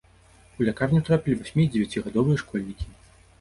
[0.61, 2.91] У лякарню трапілі васьмі- і дзевяцігадовыя школьнікі.